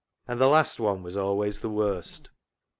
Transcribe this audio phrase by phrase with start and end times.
[0.27, 2.31] And the last one was always the worst.